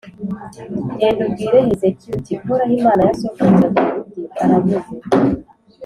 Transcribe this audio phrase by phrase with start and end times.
[0.99, 4.89] Genda ubwire Hezekiya uti «Uhoraho, Imana ya sokuruza Dawudi aravuze